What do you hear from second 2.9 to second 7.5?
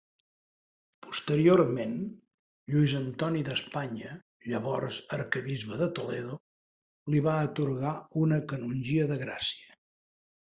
Antoni d'Espanya, llavors arquebisbe de Toledo, li va